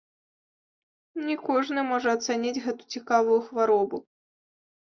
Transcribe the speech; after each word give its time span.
Не 1.27 1.35
кожны 1.49 1.79
можа 1.91 2.09
ацаніць 2.19 2.55
гэту 2.65 2.83
цікавую 2.97 3.39
хваробу. 3.53 3.97